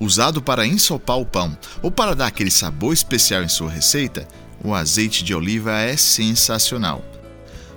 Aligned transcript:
Usado 0.00 0.40
para 0.40 0.66
ensopar 0.66 1.18
o 1.18 1.26
pão 1.26 1.56
ou 1.82 1.90
para 1.90 2.14
dar 2.14 2.28
aquele 2.28 2.50
sabor 2.50 2.92
especial 2.92 3.42
em 3.42 3.48
sua 3.48 3.70
receita, 3.70 4.28
o 4.62 4.74
azeite 4.74 5.24
de 5.24 5.34
oliva 5.34 5.76
é 5.78 5.96
sensacional. 5.96 7.04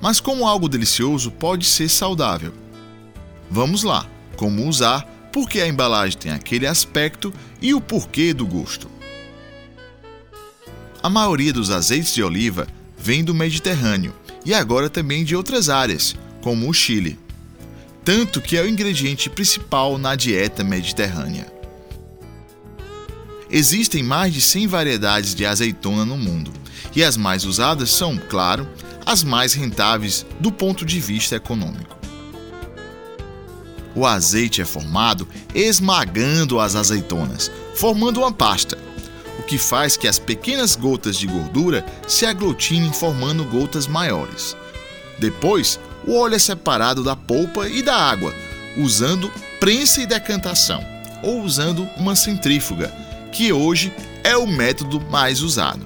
Mas 0.00 0.20
como 0.20 0.46
algo 0.46 0.68
delicioso 0.68 1.30
pode 1.30 1.66
ser 1.66 1.88
saudável? 1.88 2.52
Vamos 3.50 3.82
lá, 3.82 4.06
como 4.36 4.68
usar, 4.68 5.02
por 5.32 5.48
que 5.48 5.60
a 5.60 5.66
embalagem 5.66 6.18
tem 6.18 6.32
aquele 6.32 6.66
aspecto 6.66 7.32
e 7.60 7.74
o 7.74 7.80
porquê 7.80 8.32
do 8.32 8.46
gosto. 8.46 8.88
A 11.02 11.10
maioria 11.10 11.52
dos 11.52 11.70
azeites 11.70 12.14
de 12.14 12.22
oliva 12.22 12.66
vem 12.96 13.24
do 13.24 13.34
Mediterrâneo 13.34 14.14
e 14.44 14.54
agora 14.54 14.88
também 14.88 15.24
de 15.24 15.34
outras 15.34 15.68
áreas, 15.68 16.14
como 16.40 16.68
o 16.68 16.72
Chile. 16.72 17.18
Tanto 18.04 18.40
que 18.40 18.56
é 18.56 18.62
o 18.62 18.68
ingrediente 18.68 19.28
principal 19.30 19.98
na 19.98 20.14
dieta 20.14 20.62
mediterrânea. 20.62 21.53
Existem 23.56 24.02
mais 24.02 24.34
de 24.34 24.40
100 24.40 24.66
variedades 24.66 25.32
de 25.32 25.46
azeitona 25.46 26.04
no 26.04 26.16
mundo, 26.16 26.52
e 26.92 27.04
as 27.04 27.16
mais 27.16 27.44
usadas 27.44 27.88
são, 27.88 28.18
claro, 28.18 28.68
as 29.06 29.22
mais 29.22 29.54
rentáveis 29.54 30.26
do 30.40 30.50
ponto 30.50 30.84
de 30.84 30.98
vista 30.98 31.36
econômico. 31.36 31.96
O 33.94 34.04
azeite 34.04 34.60
é 34.60 34.64
formado 34.64 35.28
esmagando 35.54 36.58
as 36.58 36.74
azeitonas, 36.74 37.48
formando 37.76 38.18
uma 38.18 38.32
pasta, 38.32 38.76
o 39.38 39.44
que 39.44 39.56
faz 39.56 39.96
que 39.96 40.08
as 40.08 40.18
pequenas 40.18 40.74
gotas 40.74 41.16
de 41.16 41.28
gordura 41.28 41.86
se 42.08 42.26
aglutinem 42.26 42.92
formando 42.92 43.44
gotas 43.44 43.86
maiores. 43.86 44.56
Depois, 45.16 45.78
o 46.04 46.18
óleo 46.18 46.34
é 46.34 46.40
separado 46.40 47.04
da 47.04 47.14
polpa 47.14 47.68
e 47.68 47.82
da 47.84 47.94
água, 47.94 48.34
usando 48.76 49.30
prensa 49.60 50.02
e 50.02 50.06
decantação, 50.06 50.84
ou 51.22 51.40
usando 51.44 51.88
uma 51.96 52.16
centrífuga, 52.16 52.92
que 53.34 53.52
hoje 53.52 53.92
é 54.22 54.36
o 54.36 54.46
método 54.46 55.00
mais 55.10 55.42
usado. 55.42 55.84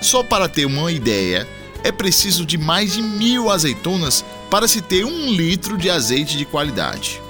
Só 0.00 0.22
para 0.22 0.48
ter 0.48 0.64
uma 0.64 0.90
ideia, 0.90 1.46
é 1.82 1.90
preciso 1.90 2.46
de 2.46 2.56
mais 2.56 2.94
de 2.94 3.02
mil 3.02 3.50
azeitonas 3.50 4.24
para 4.48 4.68
se 4.68 4.80
ter 4.80 5.04
um 5.04 5.26
litro 5.32 5.76
de 5.76 5.90
azeite 5.90 6.36
de 6.38 6.44
qualidade. 6.44 7.20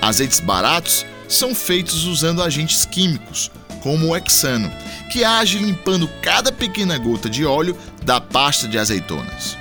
Azeites 0.00 0.40
baratos 0.40 1.04
são 1.28 1.54
feitos 1.54 2.04
usando 2.04 2.42
agentes 2.42 2.86
químicos, 2.86 3.50
como 3.82 4.08
o 4.08 4.16
hexano, 4.16 4.72
que 5.12 5.22
age 5.22 5.58
limpando 5.58 6.08
cada 6.22 6.50
pequena 6.50 6.96
gota 6.96 7.28
de 7.28 7.44
óleo 7.44 7.76
da 8.02 8.18
pasta 8.18 8.66
de 8.66 8.78
azeitonas. 8.78 9.58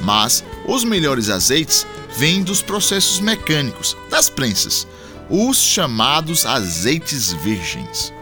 Mas 0.00 0.42
os 0.66 0.82
melhores 0.82 1.30
azeites 1.30 1.86
vêm 2.16 2.42
dos 2.42 2.60
processos 2.60 3.20
mecânicos, 3.20 3.96
das 4.10 4.28
prensas, 4.28 4.86
os 5.28 5.58
chamados 5.58 6.46
azeites 6.46 7.32
virgens. 7.32 8.12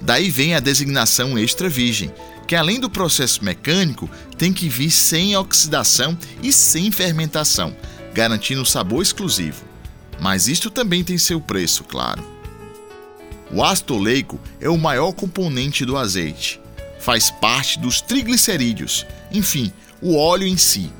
Daí 0.00 0.30
vem 0.30 0.54
a 0.54 0.60
designação 0.60 1.38
extra 1.38 1.68
virgem, 1.68 2.12
que 2.46 2.54
além 2.54 2.78
do 2.78 2.90
processo 2.90 3.44
mecânico, 3.44 4.08
tem 4.36 4.52
que 4.52 4.68
vir 4.68 4.90
sem 4.90 5.36
oxidação 5.36 6.16
e 6.42 6.52
sem 6.52 6.92
fermentação, 6.92 7.74
garantindo 8.14 8.62
o 8.62 8.66
sabor 8.66 9.02
exclusivo. 9.02 9.64
Mas 10.20 10.46
isto 10.46 10.70
também 10.70 11.02
tem 11.02 11.18
seu 11.18 11.40
preço, 11.40 11.84
claro. 11.84 12.24
O 13.50 13.62
ácido 13.62 13.94
oleico 13.94 14.40
é 14.60 14.68
o 14.68 14.76
maior 14.76 15.12
componente 15.12 15.84
do 15.84 15.96
azeite. 15.96 16.60
Faz 17.00 17.30
parte 17.30 17.78
dos 17.78 18.00
triglicerídeos, 18.00 19.06
enfim, 19.32 19.72
o 20.02 20.16
óleo 20.16 20.46
em 20.46 20.56
si, 20.56 20.90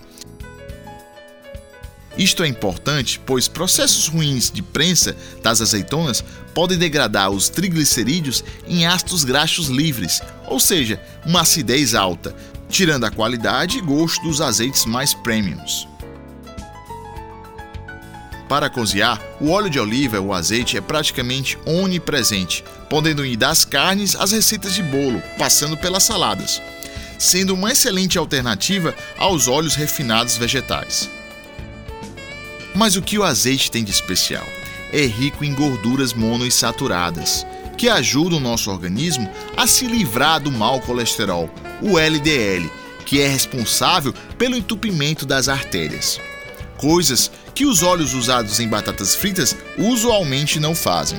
isto 2.17 2.43
é 2.43 2.49
importante, 2.49 3.21
pois 3.25 3.47
processos 3.47 4.09
ruins 4.09 4.51
de 4.51 4.63
prensa 4.63 5.15
das 5.43 5.61
azeitonas 5.61 6.25
podem 6.55 6.79
degradar 6.79 7.31
os 7.31 7.49
triglicerídeos 7.49 8.43
em 8.67 8.87
ácidos 8.87 9.25
graxos 9.25 9.69
livres, 9.69 10.23
ou 10.47 10.59
seja, 10.59 11.01
uma 11.27 11.43
acidez 11.43 11.95
alta, 11.95 12.35
tirando 12.69 13.05
a 13.05 13.11
qualidade 13.11 13.77
e 13.79 13.83
gosto 13.83 14.23
dos 14.23 14.41
azeites 14.41 14.87
mais 14.87 15.13
premiums. 15.13 15.87
Para 18.49 18.71
cozinhar, 18.71 19.21
o 19.41 19.51
óleo 19.51 19.69
de 19.69 19.79
oliva 19.79 20.21
ou 20.21 20.33
azeite 20.33 20.77
é 20.77 20.81
praticamente 20.81 21.59
onipresente, 21.67 22.65
podendo 22.89 23.27
ir 23.27 23.37
das 23.37 23.65
carnes 23.65 24.15
às 24.15 24.31
receitas 24.31 24.73
de 24.73 24.83
bolo, 24.85 25.21
passando 25.37 25.77
pelas 25.77 26.05
saladas, 26.05 26.63
sendo 27.19 27.55
uma 27.55 27.73
excelente 27.73 28.17
alternativa 28.17 28.95
aos 29.19 29.49
óleos 29.49 29.75
refinados 29.75 30.37
vegetais. 30.37 31.11
Mas 32.77 32.95
o 32.95 33.01
que 33.01 33.19
o 33.19 33.25
azeite 33.25 33.71
tem 33.71 33.83
de 33.83 33.91
especial? 33.91 34.47
É 34.93 35.07
rico 35.07 35.43
em 35.43 35.55
gorduras 35.55 36.13
monoinsaturadas, 36.13 37.47
que 37.79 37.89
ajudam 37.89 38.37
o 38.37 38.41
nosso 38.41 38.71
organismo 38.71 39.31
a 39.57 39.67
se 39.67 39.87
livrar 39.87 40.41
do 40.41 40.53
mau 40.53 40.79
colesterol, 40.83 41.49
o 41.81 41.99
LDL, 41.99 42.71
que 43.07 43.19
é 43.19 43.29
responsável 43.29 44.13
pelo 44.37 44.57
entupimento 44.57 45.25
das 45.25 45.49
artérias. 45.49 46.21
Coisas 46.77 47.31
que 47.55 47.65
os 47.65 47.83
óleos 47.83 48.13
usados 48.13 48.61
em 48.61 48.69
batatas 48.69 49.15
fritas 49.15 49.57
usualmente 49.79 50.61
não 50.61 50.75
fazem. 50.75 51.19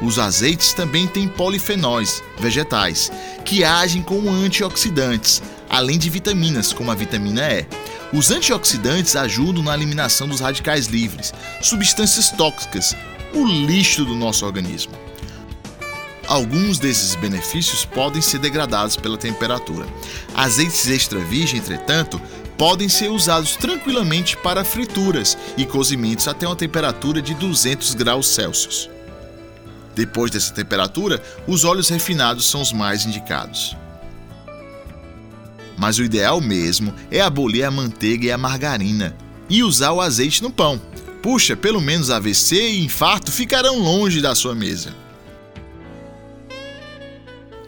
Os 0.00 0.20
azeites 0.20 0.72
também 0.72 1.08
têm 1.08 1.26
polifenóis 1.26 2.22
vegetais, 2.38 3.10
que 3.44 3.64
agem 3.64 4.02
como 4.02 4.30
antioxidantes, 4.30 5.42
além 5.68 5.98
de 5.98 6.08
vitaminas, 6.08 6.72
como 6.72 6.92
a 6.92 6.94
vitamina 6.94 7.42
E 7.52 7.81
os 8.12 8.30
antioxidantes 8.30 9.16
ajudam 9.16 9.62
na 9.62 9.74
eliminação 9.74 10.28
dos 10.28 10.40
radicais 10.40 10.86
livres, 10.86 11.32
substâncias 11.60 12.30
tóxicas, 12.30 12.94
o 13.32 13.44
lixo 13.46 14.04
do 14.04 14.14
nosso 14.14 14.44
organismo. 14.44 14.92
Alguns 16.26 16.78
desses 16.78 17.14
benefícios 17.14 17.84
podem 17.84 18.22
ser 18.22 18.38
degradados 18.38 18.96
pela 18.96 19.18
temperatura. 19.18 19.86
Azeites 20.34 20.88
extra 20.88 21.18
virgem, 21.18 21.58
entretanto, 21.58 22.20
podem 22.56 22.88
ser 22.88 23.08
usados 23.08 23.56
tranquilamente 23.56 24.36
para 24.36 24.64
frituras 24.64 25.36
e 25.56 25.66
cozimentos 25.66 26.28
até 26.28 26.46
uma 26.46 26.54
temperatura 26.54 27.20
de 27.20 27.34
200 27.34 27.94
graus 27.94 28.28
Celsius. 28.28 28.88
Depois 29.94 30.30
dessa 30.30 30.54
temperatura, 30.54 31.22
os 31.46 31.64
óleos 31.64 31.88
refinados 31.88 32.48
são 32.48 32.62
os 32.62 32.72
mais 32.72 33.04
indicados. 33.04 33.76
Mas 35.76 35.98
o 35.98 36.04
ideal 36.04 36.40
mesmo 36.40 36.94
é 37.10 37.20
abolir 37.20 37.64
a 37.64 37.70
manteiga 37.70 38.26
e 38.26 38.30
a 38.30 38.38
margarina 38.38 39.16
e 39.48 39.62
usar 39.62 39.92
o 39.92 40.00
azeite 40.00 40.42
no 40.42 40.50
pão. 40.50 40.80
Puxa, 41.22 41.56
pelo 41.56 41.80
menos 41.80 42.10
AVC 42.10 42.56
e 42.56 42.84
infarto 42.84 43.30
ficarão 43.30 43.78
longe 43.78 44.20
da 44.20 44.34
sua 44.34 44.54
mesa. 44.54 44.94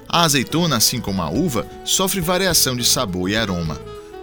A 0.09 0.23
azeitona, 0.23 0.77
assim 0.77 1.01
como 1.01 1.23
a 1.23 1.29
uva, 1.29 1.67
sofre 1.85 2.21
variação 2.21 2.77
de 2.77 2.85
sabor 2.85 3.29
e 3.29 3.37
aroma. 3.37 3.81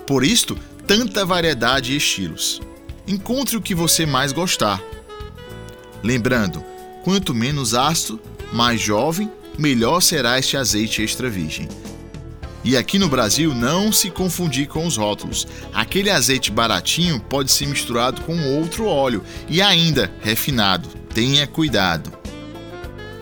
Por 0.07 0.23
isto, 0.23 0.57
tanta 0.87 1.25
variedade 1.25 1.93
e 1.93 1.97
estilos. 1.97 2.61
Encontre 3.07 3.57
o 3.57 3.61
que 3.61 3.75
você 3.75 4.05
mais 4.05 4.31
gostar. 4.31 4.81
Lembrando, 6.01 6.63
quanto 7.03 7.33
menos 7.33 7.73
ácido, 7.73 8.21
mais 8.53 8.81
jovem, 8.81 9.29
melhor 9.57 10.01
será 10.01 10.39
este 10.39 10.57
azeite 10.57 11.01
extra 11.01 11.29
virgem. 11.29 11.67
E 12.63 12.77
aqui 12.77 12.99
no 12.99 13.09
Brasil, 13.09 13.55
não 13.55 13.91
se 13.91 14.11
confundir 14.11 14.67
com 14.67 14.85
os 14.85 14.95
rótulos. 14.95 15.47
Aquele 15.73 16.11
azeite 16.11 16.51
baratinho 16.51 17.19
pode 17.19 17.51
ser 17.51 17.67
misturado 17.67 18.21
com 18.21 18.57
outro 18.57 18.85
óleo 18.85 19.23
e 19.49 19.61
ainda 19.61 20.11
refinado. 20.21 20.87
Tenha 21.13 21.47
cuidado. 21.47 22.11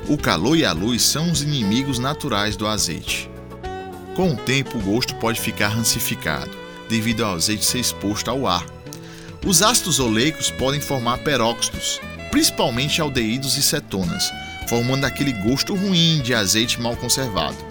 O 0.10 0.18
calor 0.18 0.58
e 0.58 0.66
a 0.66 0.74
luz 0.74 1.04
são 1.04 1.32
os 1.32 1.42
inimigos 1.42 2.00
naturais 2.00 2.58
do 2.58 2.68
azeite. 2.68 3.30
Com 4.16 4.34
o 4.34 4.36
tempo, 4.36 4.78
o 4.78 4.82
gosto 4.82 5.16
pode 5.16 5.40
ficar 5.40 5.70
rancificado, 5.70 6.52
devido 6.90 7.24
ao 7.24 7.36
azeite 7.36 7.64
ser 7.64 7.80
exposto 7.80 8.30
ao 8.30 8.46
ar. 8.46 8.66
Os 9.46 9.62
ácidos 9.62 10.00
oleicos 10.00 10.52
podem 10.52 10.82
formar 10.82 11.20
peróxidos, 11.20 12.02
principalmente 12.30 13.00
aldeídos 13.00 13.56
e 13.56 13.64
cetonas, 13.64 14.30
formando 14.68 15.06
aquele 15.06 15.32
gosto 15.32 15.74
ruim 15.74 16.22
de 16.22 16.34
azeite 16.34 16.82
mal 16.82 16.98
conservado. 16.98 17.69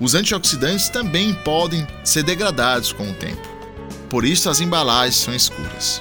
Os 0.00 0.14
antioxidantes 0.14 0.88
também 0.88 1.34
podem 1.34 1.86
ser 2.04 2.22
degradados 2.22 2.92
com 2.92 3.10
o 3.10 3.14
tempo. 3.14 3.46
Por 4.08 4.24
isso 4.24 4.48
as 4.48 4.60
embalagens 4.60 5.16
são 5.16 5.34
escuras. 5.34 6.00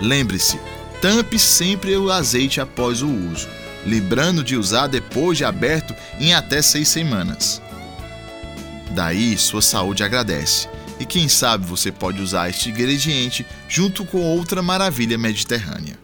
Lembre-se, 0.00 0.60
tampe 1.00 1.38
sempre 1.38 1.96
o 1.96 2.10
azeite 2.12 2.60
após 2.60 3.02
o 3.02 3.08
uso, 3.08 3.48
lembrando 3.84 4.44
de 4.44 4.56
usar 4.56 4.86
depois 4.86 5.38
de 5.38 5.44
aberto 5.44 5.94
em 6.20 6.34
até 6.34 6.60
seis 6.60 6.88
semanas. 6.88 7.62
Daí 8.90 9.36
sua 9.36 9.62
saúde 9.62 10.02
agradece, 10.02 10.68
e 11.00 11.04
quem 11.04 11.28
sabe 11.28 11.66
você 11.66 11.90
pode 11.90 12.20
usar 12.20 12.48
este 12.48 12.70
ingrediente 12.70 13.46
junto 13.68 14.04
com 14.04 14.20
outra 14.20 14.62
maravilha 14.62 15.16
mediterrânea. 15.16 15.98